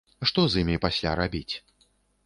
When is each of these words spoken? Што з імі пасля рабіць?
Што 0.29 0.45
з 0.53 0.63
імі 0.63 0.79
пасля 0.87 1.15
рабіць? 1.23 1.49